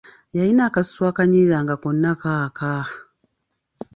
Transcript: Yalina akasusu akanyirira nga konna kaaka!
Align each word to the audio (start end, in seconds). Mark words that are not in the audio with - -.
Yalina 0.37 0.61
akasusu 0.69 1.01
akanyirira 1.11 1.57
nga 1.63 1.75
konna 1.81 2.11
kaaka! 2.21 2.71